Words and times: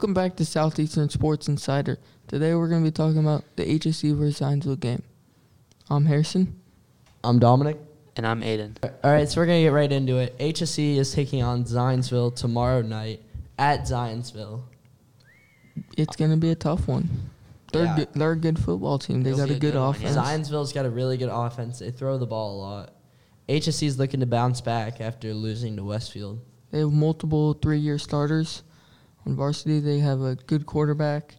Welcome 0.00 0.14
back 0.14 0.34
to 0.36 0.46
Southeastern 0.46 1.10
Sports 1.10 1.46
Insider. 1.46 1.98
Today 2.26 2.54
we're 2.54 2.68
going 2.70 2.82
to 2.82 2.88
be 2.88 2.90
talking 2.90 3.18
about 3.18 3.44
the 3.56 3.66
HSE 3.78 4.16
versus 4.16 4.40
Zionsville 4.40 4.80
game. 4.80 5.02
I'm 5.90 6.06
Harrison. 6.06 6.58
I'm 7.22 7.38
Dominic. 7.38 7.76
And 8.16 8.26
I'm 8.26 8.40
Aiden. 8.40 8.76
All 9.04 9.12
right, 9.12 9.28
so 9.28 9.38
we're 9.42 9.44
gonna 9.46 9.60
get 9.60 9.72
right 9.74 9.92
into 9.92 10.16
it. 10.16 10.38
HSE 10.38 10.96
is 10.96 11.12
taking 11.12 11.42
on 11.42 11.64
Zionsville 11.64 12.34
tomorrow 12.34 12.80
night 12.80 13.20
at 13.58 13.82
Zionsville. 13.82 14.62
It's 15.98 16.16
going 16.16 16.30
to 16.30 16.38
be 16.38 16.48
a 16.50 16.54
tough 16.54 16.88
one. 16.88 17.10
They're, 17.70 17.84
Yeah. 17.84 17.96
good, 17.96 18.08
they're 18.14 18.32
a 18.32 18.36
good 18.36 18.58
football 18.58 18.98
team. 18.98 19.22
They 19.22 19.32
It'll 19.32 19.40
got 19.44 19.50
a 19.50 19.56
a 19.56 19.58
good 19.58 19.72
good 19.72 19.78
one, 19.78 20.00
yeah. 20.00 20.08
offense. 20.12 20.16
Zionsville's 20.48 20.72
got 20.72 20.86
a 20.86 20.90
really 20.90 21.18
good 21.18 21.28
offense. 21.30 21.80
They 21.80 21.90
throw 21.90 22.16
the 22.16 22.26
ball 22.26 22.56
a 22.56 22.58
lot. 22.58 22.94
HSE 23.50 23.86
is 23.86 23.98
looking 23.98 24.20
to 24.20 24.26
bounce 24.26 24.62
back 24.62 25.02
after 25.02 25.34
losing 25.34 25.76
to 25.76 25.84
Westfield. 25.84 26.40
They 26.70 26.78
have 26.78 26.90
multiple 26.90 27.52
three-year 27.52 27.98
starters 27.98 28.62
on 29.30 29.36
varsity. 29.36 29.80
They 29.80 30.00
have 30.00 30.20
a 30.20 30.34
good 30.34 30.66
quarterback. 30.66 31.36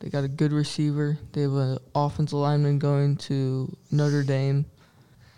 They 0.00 0.10
got 0.10 0.24
a 0.24 0.28
good 0.28 0.52
receiver. 0.52 1.18
They 1.32 1.42
have 1.42 1.54
an 1.54 1.78
offensive 1.94 2.38
lineman 2.38 2.78
going 2.78 3.16
to 3.16 3.74
Notre 3.90 4.22
Dame. 4.22 4.66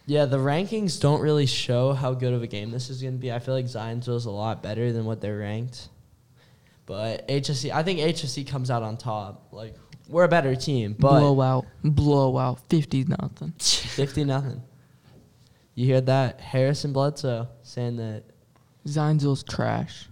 Yeah, 0.07 0.25
the 0.25 0.39
rankings 0.39 1.01
don't 1.01 1.21
really 1.21 1.47
show 1.47 1.93
how 1.93 2.15
good 2.15 2.35
of 2.35 2.43
a 2.43 2.47
game 2.47 2.71
this 2.71 2.91
is 2.91 3.01
going 3.01 3.15
to 3.15 3.21
be. 3.21 3.33
I 3.33 3.39
feel 3.39 3.55
like 3.55 3.67
Zionsville's 3.67 4.27
a 4.27 4.31
lot 4.31 4.63
better 4.63 4.93
than 4.93 5.05
what 5.05 5.21
they're 5.21 5.39
ranked. 5.39 5.89
But 6.87 7.29
HSE, 7.29 7.71
I 7.71 7.83
think 7.85 8.01
HSE 8.01 8.47
comes 8.49 8.71
out 8.71 8.83
on 8.83 8.97
top. 8.97 9.49
Like 9.53 9.77
we're 10.09 10.25
a 10.25 10.29
better 10.29 10.57
team, 10.57 10.97
but 10.99 11.21
blowout, 11.21 11.67
blowout, 11.85 12.61
fifty 12.69 13.05
nothing. 13.05 13.53
50 13.59 14.25
nothing. 14.25 14.63
You 15.75 15.87
hear 15.87 16.01
that? 16.01 16.41
Harrison 16.41 16.93
Bledsoe 16.93 17.49
saying 17.63 17.97
that 17.97 18.25
Zionsville's 18.87 19.45
trash. 19.45 20.09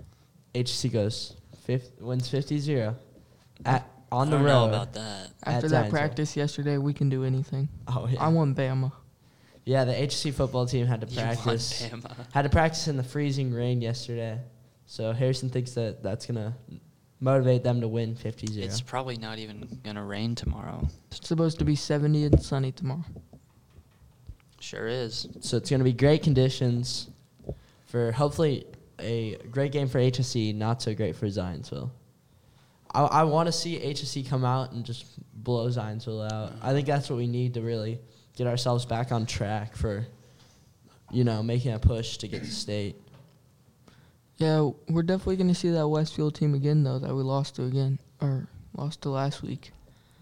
HC 0.54 0.92
goes 0.92 1.34
50, 1.68 2.02
wins 2.02 2.28
50-0 2.30 2.94
at 3.66 3.86
on 4.10 4.28
I 4.28 4.30
the 4.30 4.36
don't 4.38 4.46
road. 4.46 4.52
know 4.52 4.68
about 4.68 4.94
that. 4.94 5.28
After 5.44 5.68
that 5.68 5.86
Zionsville. 5.86 5.90
practice 5.90 6.34
yesterday, 6.34 6.78
we 6.78 6.94
can 6.94 7.10
do 7.10 7.24
anything. 7.24 7.68
Oh 7.86 8.08
yeah. 8.10 8.22
I 8.24 8.28
want 8.28 8.56
Bama. 8.56 8.90
yeah, 9.66 9.84
the 9.84 9.92
HC 9.92 10.32
football 10.34 10.64
team 10.66 10.86
had 10.86 11.02
to 11.02 11.06
You 11.06 11.20
want 11.20 11.38
practice 11.42 11.82
Bama. 11.82 12.16
had 12.32 12.42
to 12.42 12.48
practice 12.48 12.88
in 12.88 12.96
the 12.96 13.02
freezing 13.02 13.52
rain 13.52 13.82
yesterday. 13.82 14.40
So 14.86 15.12
Harrison 15.12 15.50
thinks 15.50 15.72
that 15.72 16.02
that's 16.02 16.24
going 16.24 16.36
to 16.36 16.54
motivate 17.20 17.62
them 17.64 17.82
to 17.82 17.88
win 17.88 18.14
50-0. 18.14 18.56
It's 18.62 18.80
probably 18.80 19.18
not 19.18 19.38
even 19.38 19.68
gonna 19.84 20.02
rain 20.04 20.34
tomorrow. 20.34 20.88
It's 21.10 21.28
supposed 21.28 21.58
to 21.58 21.66
be 21.66 21.76
70 21.76 22.24
and 22.24 22.42
sunny 22.42 22.72
tomorrow. 22.72 23.04
Sure 24.60 24.88
is. 24.88 25.28
so 25.40 25.56
it's 25.58 25.68
going 25.70 25.78
to 25.80 25.84
be 25.84 25.92
great 25.92 26.22
conditions 26.22 27.08
for 27.86 28.10
hopefully 28.12 28.64
a 28.98 29.36
great 29.50 29.72
game 29.72 29.88
for 29.88 29.98
HSE, 29.98 30.54
not 30.54 30.82
so 30.82 30.94
great 30.94 31.16
for 31.16 31.26
Zionsville. 31.26 31.90
I, 32.92 33.02
I 33.02 33.24
want 33.24 33.46
to 33.46 33.52
see 33.52 33.78
HSE 33.78 34.28
come 34.28 34.44
out 34.44 34.72
and 34.72 34.84
just 34.84 35.06
blow 35.32 35.68
Zionsville 35.68 36.30
out. 36.32 36.52
I 36.62 36.72
think 36.72 36.86
that's 36.86 37.10
what 37.10 37.16
we 37.16 37.26
need 37.26 37.54
to 37.54 37.62
really 37.62 38.00
get 38.36 38.46
ourselves 38.46 38.86
back 38.86 39.12
on 39.12 39.26
track 39.26 39.76
for, 39.76 40.06
you 41.10 41.24
know, 41.24 41.42
making 41.42 41.72
a 41.72 41.78
push 41.78 42.16
to 42.18 42.28
get 42.28 42.44
to 42.44 42.50
state. 42.50 42.96
Yeah, 44.36 44.70
we're 44.88 45.02
definitely 45.02 45.36
going 45.36 45.48
to 45.48 45.54
see 45.54 45.70
that 45.70 45.88
Westfield 45.88 46.36
team 46.36 46.54
again, 46.54 46.84
though, 46.84 47.00
that 47.00 47.14
we 47.14 47.22
lost 47.22 47.56
to 47.56 47.64
again, 47.64 47.98
or 48.20 48.46
lost 48.76 49.02
to 49.02 49.10
last 49.10 49.42
week. 49.42 49.72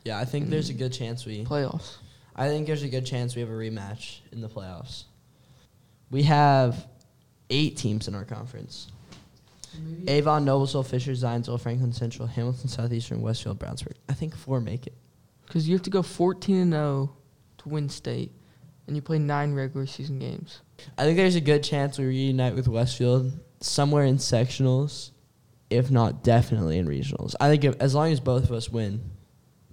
Yeah, 0.04 0.18
I 0.18 0.24
think 0.24 0.44
mm-hmm. 0.44 0.52
there's 0.52 0.70
a 0.70 0.74
good 0.74 0.92
chance 0.92 1.26
we. 1.26 1.44
Playoffs. 1.44 1.98
I 2.34 2.48
think 2.48 2.66
there's 2.66 2.82
a 2.82 2.88
good 2.88 3.04
chance 3.04 3.34
we 3.34 3.40
have 3.40 3.50
a 3.50 3.54
rematch 3.54 4.20
in 4.32 4.40
the 4.40 4.48
playoffs. 4.48 5.04
We 6.10 6.22
have 6.24 6.86
eight 7.50 7.76
teams 7.76 8.08
in 8.08 8.14
our 8.14 8.24
conference. 8.24 8.88
Avon, 10.08 10.44
Noblesville, 10.44 10.86
Fisher, 10.86 11.12
Zionsville, 11.12 11.60
Franklin 11.60 11.92
Central, 11.92 12.26
Hamilton, 12.26 12.68
Southeastern, 12.68 13.20
Westfield, 13.20 13.58
Brownsburg. 13.58 13.94
I 14.08 14.14
think 14.14 14.34
four 14.34 14.60
make 14.60 14.86
it. 14.86 14.94
Because 15.46 15.68
you 15.68 15.74
have 15.74 15.82
to 15.82 15.90
go 15.90 16.02
14 16.02 16.56
and 16.56 16.72
0 16.72 17.14
to 17.58 17.68
win 17.68 17.88
state, 17.88 18.32
and 18.86 18.96
you 18.96 19.02
play 19.02 19.18
nine 19.18 19.52
regular 19.52 19.86
season 19.86 20.18
games. 20.18 20.60
I 20.98 21.04
think 21.04 21.16
there's 21.16 21.36
a 21.36 21.40
good 21.40 21.62
chance 21.62 21.98
we 21.98 22.06
reunite 22.06 22.54
with 22.54 22.68
Westfield 22.68 23.32
somewhere 23.60 24.04
in 24.04 24.16
sectionals, 24.16 25.10
if 25.70 25.90
not 25.90 26.22
definitely 26.22 26.78
in 26.78 26.86
regionals. 26.86 27.34
I 27.40 27.48
think 27.48 27.64
if, 27.64 27.76
as 27.80 27.94
long 27.94 28.12
as 28.12 28.20
both 28.20 28.44
of 28.44 28.52
us 28.52 28.70
win, 28.70 29.00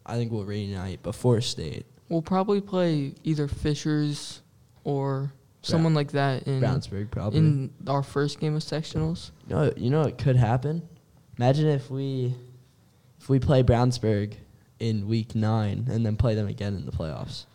I 0.05 0.15
think 0.15 0.31
we'll 0.31 0.45
reunite 0.45 1.03
before 1.03 1.41
state. 1.41 1.85
We'll 2.09 2.21
probably 2.21 2.61
play 2.61 3.15
either 3.23 3.47
Fishers 3.47 4.41
or 4.83 5.33
someone 5.63 5.93
like 5.93 6.11
that 6.11 6.43
in 6.43 6.61
Brownsburg 6.61 7.09
probably. 7.11 7.39
in 7.39 7.73
our 7.87 8.03
first 8.03 8.39
game 8.39 8.55
of 8.55 8.61
sectionals. 8.61 9.31
You 9.47 9.55
know, 9.55 9.73
you 9.75 9.89
know 9.89 10.01
what 10.01 10.17
could 10.17 10.35
happen? 10.35 10.87
Imagine 11.37 11.69
if 11.69 11.89
we 11.89 12.35
if 13.19 13.29
we 13.29 13.39
play 13.39 13.63
Brownsburg 13.63 14.35
in 14.79 15.07
week 15.07 15.33
nine 15.33 15.87
and 15.89 16.05
then 16.05 16.15
play 16.15 16.35
them 16.35 16.47
again 16.47 16.75
in 16.75 16.85
the 16.85 16.91
playoffs. 16.91 17.45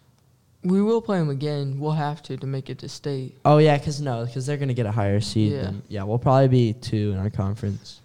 We 0.65 0.83
will 0.83 1.01
play 1.01 1.19
them 1.19 1.31
again. 1.31 1.79
We'll 1.79 1.93
have 1.93 2.23
to 2.25 2.37
to 2.37 2.47
make 2.47 2.69
it 2.69 2.79
to 2.79 2.89
state. 2.89 3.37
Oh 3.45 3.59
yeah, 3.59 3.79
because 3.79 4.01
no, 4.01 4.25
because 4.25 4.47
they're 4.47 4.57
gonna 4.57 4.75
get 4.75 4.87
a 4.87 4.91
higher 4.93 5.21
seed. 5.21 5.53
Yeah. 5.53 5.63
Than, 5.63 5.83
yeah, 5.89 6.03
we'll 6.03 6.19
probably 6.19 6.49
be 6.49 6.73
two 6.73 7.13
in 7.13 7.19
our 7.19 7.31
conference. 7.31 8.01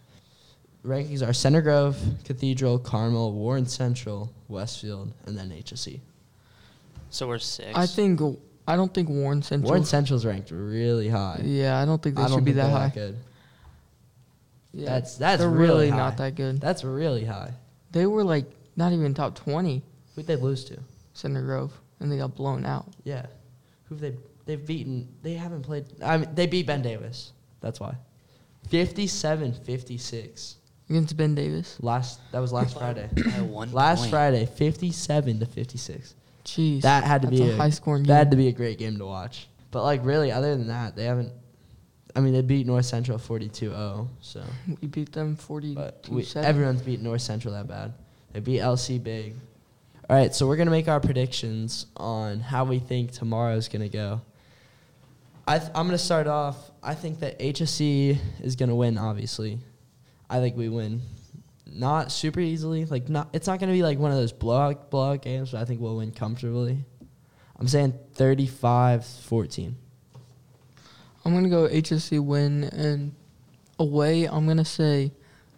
Rankings 0.86 1.26
are 1.26 1.32
Center 1.32 1.62
Grove, 1.62 1.98
Cathedral, 2.26 2.78
Carmel, 2.78 3.32
Warren 3.32 3.66
Central, 3.66 4.30
Westfield, 4.50 5.14
and 5.26 5.38
then 5.38 5.50
HSE. 5.50 6.02
So 7.10 7.28
we're 7.28 7.40
six. 7.40 7.70
I 7.74 7.86
think 7.86 8.20
I 8.68 8.76
don't 8.76 8.94
think 8.94 9.10
Warren 9.10 9.42
Central. 9.42 9.70
Warren 9.70 9.86
Central's 9.86 10.26
ranked 10.26 10.52
really 10.52 11.10
high. 11.10 11.42
yeah, 11.44 11.80
I 11.82 11.86
don't 11.86 12.02
think 12.02 12.16
they 12.16 12.22
I 12.24 12.28
don't 12.28 12.38
should 12.38 12.46
be 12.46 12.52
think 12.54 12.64
that 12.64 12.68
they're 12.72 12.80
high. 12.80 12.92
good. 12.94 13.18
Yeah, 14.76 14.86
That's 14.90 15.18
that's 15.18 15.40
they're 15.40 15.50
really, 15.50 15.68
really 15.68 15.90
high. 15.90 15.98
not 15.98 16.18
that 16.18 16.36
good. 16.36 16.60
That's 16.62 16.84
really 16.84 17.26
high. 17.26 17.52
They 17.92 18.06
were 18.06 18.24
like 18.24 18.46
not 18.76 18.92
even 18.94 19.14
top 19.14 19.36
20 19.36 19.84
Who'd 20.16 20.26
they 20.28 20.36
lose 20.36 20.64
to? 20.66 20.80
Center 21.14 21.42
Grove, 21.44 21.72
and 22.00 22.12
they 22.12 22.18
got 22.18 22.36
blown 22.36 22.66
out. 22.66 22.88
Yeah. 23.04 23.26
Who've 23.86 24.00
they 24.00 24.16
they've 24.46 24.66
beaten 24.66 25.08
they 25.22 25.34
haven't 25.34 25.62
played 25.64 25.86
I 26.04 26.18
mean 26.18 26.30
they 26.34 26.48
beat 26.48 26.66
Ben 26.66 26.82
Davis. 26.82 27.34
That's 27.62 27.80
why. 27.80 27.96
57-56. 28.70 30.56
against 30.90 31.18
Ben 31.18 31.36
Davis. 31.36 31.78
Last 31.82 32.20
that 32.32 32.40
was 32.40 32.52
last 32.54 32.78
Friday. 32.78 33.10
By 33.16 33.42
one 33.42 33.72
last 33.72 34.00
point. 34.00 34.12
Friday, 34.12 34.46
57 34.46 35.40
to 35.40 35.46
56. 35.46 36.16
Jeez, 36.46 36.82
That 36.82 37.04
had 37.04 37.22
to 37.22 37.28
be 37.30 37.42
a 37.50 37.56
high 37.56 37.70
scoring 37.70 38.04
That 38.04 38.16
had 38.16 38.32
to 38.32 38.38
be 38.38 38.48
a 38.48 38.52
great 38.52 38.78
game 38.78 38.98
to 38.98 39.06
watch. 39.06 39.48
But 39.72 39.84
like 39.84 40.04
really 40.06 40.32
other 40.32 40.56
than 40.56 40.68
that, 40.68 40.96
they 40.96 41.06
haven't 41.06 41.32
I 42.16 42.20
mean 42.20 42.34
they 42.34 42.42
beat 42.42 42.68
North 42.68 42.86
Central 42.86 43.18
42-0, 43.18 44.08
so 44.22 44.44
We 44.82 44.88
beat 44.88 45.12
them 45.14 45.36
42 45.36 45.74
but 45.76 46.08
we, 46.12 46.24
7. 46.24 46.48
everyone's 46.48 46.82
beat 46.82 47.02
North 47.02 47.22
Central 47.22 47.54
that 47.54 47.68
bad. 47.68 47.94
They 48.34 48.40
beat 48.40 48.60
LC 48.60 49.02
big. 49.02 49.36
All 50.10 50.16
right, 50.18 50.34
so 50.36 50.48
we're 50.48 50.58
gonna 50.58 50.70
make 50.72 50.88
our 50.88 51.00
predictions 51.00 51.86
on 51.98 52.40
how 52.40 52.66
we 52.66 52.78
think 52.80 53.12
tomorrow's 53.12 53.68
gonna 53.70 53.90
go. 53.90 54.22
I 55.48 55.60
th- 55.60 55.72
I'm 55.74 55.88
gonna 55.88 55.98
start 55.98 56.28
off. 56.28 56.72
I 56.84 56.94
think 56.94 57.20
that 57.22 57.40
HSE 57.40 58.18
is 58.42 58.56
gonna 58.56 58.76
win. 58.76 58.98
Obviously, 58.98 59.60
I 60.30 60.40
think 60.40 60.56
we 60.58 60.68
win. 60.70 61.02
Not 61.74 62.12
super 62.12 62.40
easily. 62.40 62.86
Like 62.86 63.10
not. 63.10 63.30
It's 63.34 63.48
not 63.48 63.60
gonna 63.60 63.74
be 63.74 63.84
like 63.84 63.98
one 63.98 64.12
of 64.12 64.18
those 64.18 64.32
blowout 64.32 64.90
blowout 64.90 65.22
games. 65.22 65.52
But 65.52 65.62
I 65.62 65.66
think 65.66 65.82
we'll 65.82 65.98
win 65.98 66.12
comfortably. 66.12 66.86
I'm 67.60 67.68
saying 67.68 67.94
35-14. 68.16 69.74
I'm 71.24 71.32
going 71.32 71.44
to 71.46 71.50
go 71.50 71.68
HSE 71.68 72.20
win, 72.20 72.66
and 72.66 73.14
away, 73.80 74.26
I'm 74.26 74.46
going 74.46 74.58
to 74.58 74.66
say 74.66 75.12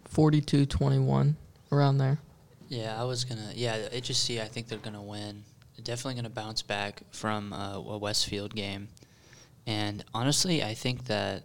42 0.04 0.66
21, 0.66 1.36
around 1.72 1.98
there. 1.98 2.18
Yeah, 2.68 3.00
I 3.00 3.04
was 3.04 3.24
gonna. 3.24 3.50
Yeah, 3.54 3.88
HSE. 3.88 4.40
I 4.40 4.46
think 4.46 4.66
they're 4.66 4.78
gonna 4.78 5.02
win. 5.02 5.44
They're 5.76 5.84
definitely 5.84 6.14
gonna 6.16 6.30
bounce 6.30 6.62
back 6.62 7.02
from 7.12 7.52
uh, 7.52 7.76
a 7.76 7.98
Westfield 7.98 8.56
game, 8.56 8.88
and 9.68 10.04
honestly, 10.12 10.64
I 10.64 10.74
think 10.74 11.04
that 11.04 11.44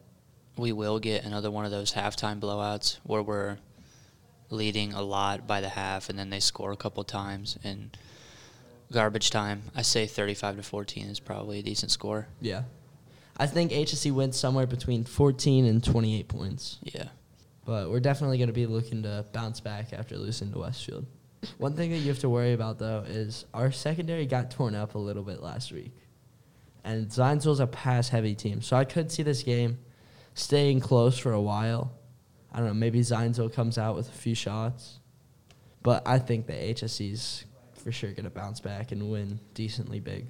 we 0.57 0.71
will 0.71 0.97
get 0.99 1.23
another 1.23 1.51
one 1.51 1.63
of 1.63 1.69
those 1.69 1.93
halftime 1.93 2.39
blowouts 2.39 2.97
where 3.03 3.21
we're 3.21 3.57
leading 4.51 4.93
a 4.93 5.01
lot 5.01 5.47
by 5.47 5.61
the 5.61 5.69
half, 5.69 6.09
and 6.09 6.19
then 6.19 6.29
they 6.29 6.39
score 6.39 6.71
a 6.71 6.77
couple 6.77 7.03
times 7.03 7.57
in 7.63 7.91
garbage 8.91 9.29
time. 9.29 9.63
I 9.75 9.81
say 9.81 10.05
35 10.05 10.57
to 10.57 10.63
14 10.63 11.07
is 11.07 11.19
probably 11.19 11.59
a 11.59 11.63
decent 11.63 11.91
score. 11.91 12.27
Yeah. 12.41 12.63
I 13.37 13.47
think 13.47 13.71
HSE 13.71 14.11
wins 14.11 14.37
somewhere 14.37 14.67
between 14.67 15.03
14 15.03 15.65
and 15.65 15.83
28 15.83 16.27
points. 16.27 16.77
Yeah. 16.83 17.05
But 17.65 17.89
we're 17.89 17.99
definitely 17.99 18.37
going 18.37 18.49
to 18.49 18.53
be 18.53 18.65
looking 18.65 19.03
to 19.03 19.25
bounce 19.33 19.59
back 19.59 19.93
after 19.93 20.17
losing 20.17 20.51
to 20.51 20.59
Westfield. 20.59 21.05
One 21.57 21.75
thing 21.75 21.91
that 21.91 21.97
you 21.97 22.09
have 22.09 22.19
to 22.19 22.29
worry 22.29 22.53
about, 22.53 22.77
though, 22.77 23.03
is 23.07 23.45
our 23.53 23.71
secondary 23.71 24.25
got 24.25 24.51
torn 24.51 24.75
up 24.75 24.95
a 24.95 24.99
little 24.99 25.23
bit 25.23 25.41
last 25.41 25.71
week. 25.71 25.95
And 26.83 27.07
Zionsville's 27.07 27.59
a 27.59 27.67
pass 27.67 28.09
heavy 28.09 28.35
team. 28.35 28.61
So 28.61 28.75
I 28.75 28.85
could 28.85 29.11
see 29.11 29.23
this 29.23 29.43
game 29.43 29.79
staying 30.33 30.81
close 30.81 31.17
for 31.17 31.31
a 31.31 31.41
while. 31.41 31.91
I 32.51 32.57
don't 32.57 32.67
know, 32.67 32.73
maybe 32.73 32.99
Zionsville 32.99 33.53
comes 33.53 33.77
out 33.77 33.95
with 33.95 34.09
a 34.09 34.13
few 34.13 34.35
shots. 34.35 34.99
But 35.83 36.03
I 36.05 36.19
think 36.19 36.47
that 36.47 36.59
HSE's 36.59 37.45
for 37.73 37.91
sure 37.91 38.11
going 38.11 38.25
to 38.25 38.29
bounce 38.29 38.59
back 38.59 38.91
and 38.91 39.11
win 39.11 39.39
decently 39.53 39.99
big. 39.99 40.27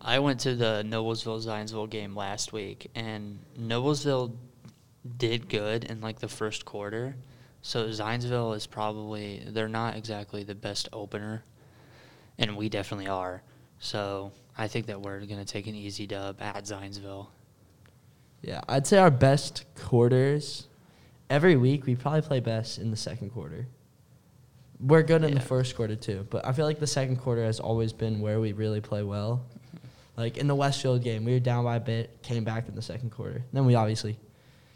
I 0.00 0.18
went 0.18 0.40
to 0.40 0.54
the 0.54 0.84
Noblesville 0.86 1.44
Zionsville 1.44 1.90
game 1.90 2.14
last 2.14 2.52
week, 2.52 2.90
and 2.94 3.38
Noblesville 3.58 4.36
did 5.16 5.48
good 5.48 5.84
in 5.84 6.00
like 6.00 6.18
the 6.20 6.28
first 6.28 6.64
quarter, 6.64 7.16
So 7.62 7.88
Zionsville 7.88 8.56
is 8.56 8.66
probably 8.66 9.44
they're 9.46 9.68
not 9.68 9.96
exactly 9.96 10.42
the 10.42 10.54
best 10.54 10.88
opener, 10.92 11.44
and 12.38 12.56
we 12.56 12.68
definitely 12.68 13.06
are. 13.06 13.42
So 13.78 14.32
I 14.58 14.66
think 14.68 14.86
that 14.86 15.00
we're 15.00 15.20
gonna 15.26 15.44
take 15.44 15.68
an 15.68 15.74
easy 15.74 16.06
dub 16.06 16.40
at 16.40 16.64
Zionsville. 16.64 17.28
Yeah, 18.42 18.60
I'd 18.68 18.86
say 18.86 18.98
our 18.98 19.10
best 19.12 19.64
quarters 19.76 20.66
every 21.32 21.56
week 21.56 21.86
we 21.86 21.96
probably 21.96 22.20
play 22.20 22.40
best 22.40 22.78
in 22.78 22.90
the 22.90 22.96
second 22.96 23.30
quarter. 23.30 23.66
We're 24.78 25.02
good 25.02 25.24
in 25.24 25.32
the 25.34 25.40
first 25.40 25.74
quarter 25.76 25.96
too, 25.96 26.26
but 26.28 26.44
I 26.44 26.52
feel 26.52 26.66
like 26.66 26.78
the 26.78 26.86
second 26.86 27.16
quarter 27.16 27.42
has 27.44 27.58
always 27.58 27.92
been 27.94 28.20
where 28.20 28.38
we 28.38 28.52
really 28.52 28.80
play 28.82 29.02
well. 29.02 29.42
Mm-hmm. 29.66 29.86
Like 30.20 30.36
in 30.36 30.46
the 30.46 30.54
Westfield 30.54 31.02
game, 31.02 31.24
we 31.24 31.32
were 31.32 31.40
down 31.40 31.64
by 31.64 31.76
a 31.76 31.80
bit, 31.80 32.20
came 32.22 32.44
back 32.44 32.68
in 32.68 32.74
the 32.74 32.82
second 32.82 33.10
quarter. 33.10 33.42
Then 33.52 33.64
we 33.64 33.74
obviously 33.76 34.18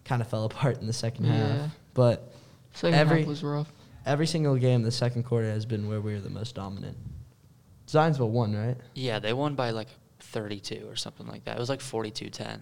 kind 0.05 0.23
of 0.23 0.29
fell 0.29 0.45
apart 0.45 0.81
in 0.81 0.87
the 0.87 0.93
second 0.95 1.27
Yeah. 1.27 1.33
half. 1.63 1.77
But 1.93 2.33
Second 2.73 2.99
Every- 2.99 3.19
half 3.21 3.29
was 3.29 3.43
rough. 3.43 3.71
every 4.07 4.27
single 4.27 4.57
game, 4.57 4.83
the 4.83 4.91
second 4.93 5.25
quarter 5.25 5.51
has 5.51 5.67
been 5.67 5.89
where 5.89 6.01
we 6.01 6.15
were 6.15 6.21
the 6.21 6.31
most 6.31 6.55
dominant. 6.55 6.97
Zionsville 7.87 8.29
won, 8.31 8.55
right? 8.57 8.77
Yeah, 8.95 9.19
they 9.19 9.33
won 9.33 9.55
by 9.57 9.71
like 9.71 9.89
32 10.21 10.87
or 10.89 10.97
something 10.97 11.27
like 11.27 11.45
that. 11.45 11.57
It 11.57 11.61
was 11.61 11.69
like 11.69 11.81
42-10. 11.81 12.61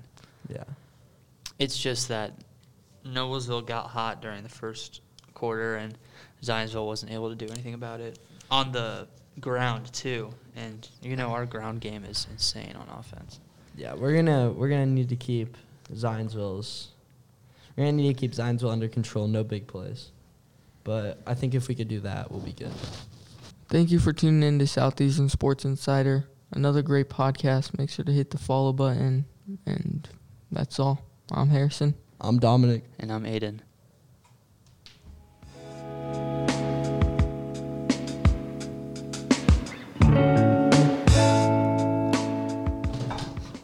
Yeah. 0.49 0.65
It's 1.59 1.79
just 1.79 2.09
that 2.09 2.33
Noblesville 3.07 3.67
got 3.67 3.89
hot 3.89 4.23
during 4.23 4.43
the 4.43 4.49
first 4.49 5.01
quarter, 5.35 5.77
and 5.77 5.97
Zionsville 6.43 6.87
wasn't 6.87 7.13
able 7.13 7.29
to 7.29 7.35
do 7.35 7.47
anything 7.53 7.75
about 7.75 8.01
it 8.01 8.19
on 8.51 8.73
the 8.73 9.07
ground 9.41 9.93
too. 9.93 10.31
And 10.57 10.89
you 11.03 11.17
know 11.17 11.31
our 11.31 11.47
ground 11.47 11.81
game 11.81 12.05
is 12.05 12.27
insane 12.31 12.75
on 12.77 12.89
offense. 12.99 13.41
Yeah, 13.77 13.95
we're 13.95 14.15
gonna 14.15 14.51
we're 14.51 14.69
gonna 14.69 14.87
need 14.87 15.09
to 15.09 15.17
keep 15.17 15.57
Zionsville's 15.93 16.89
we're 17.77 17.85
gonna 17.85 17.97
need 17.97 18.15
to 18.15 18.21
keep 18.21 18.33
Zionsville 18.33 18.71
under 18.71 18.89
control, 18.89 19.27
no 19.27 19.43
big 19.43 19.67
plays. 19.67 20.11
But 20.85 21.21
I 21.27 21.35
think 21.35 21.55
if 21.55 21.69
we 21.69 21.75
could 21.75 21.89
do 21.89 22.01
that, 22.01 22.31
we'll 22.31 22.41
be 22.41 22.53
good. 22.53 22.73
Thank 23.69 23.91
you 23.91 23.99
for 23.99 24.13
tuning 24.13 24.43
in 24.43 24.59
to 24.59 24.67
Southeastern 24.67 25.29
Sports 25.29 25.65
Insider. 25.65 26.29
Another 26.53 26.83
great 26.83 27.09
podcast. 27.09 27.77
Make 27.77 27.91
sure 27.91 28.05
to 28.05 28.13
hit 28.13 28.31
the 28.31 28.39
follow 28.39 28.73
button. 28.73 29.25
And 29.67 30.09
that's 30.53 30.79
all. 30.79 31.03
I'm 31.33 31.49
Harrison. 31.49 31.95
I'm 32.21 32.39
Dominic. 32.39 32.85
And 32.99 33.13
I'm 33.13 33.25
Aiden. 33.25 33.61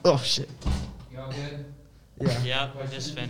Oh 0.04 0.16
shit. 0.24 0.48
Y'all 1.12 1.30
good? 1.30 1.64
Yeah. 2.20 2.42
Yeah, 2.42 2.70
we 2.80 2.86
just 2.88 3.14
finished. 3.14 3.28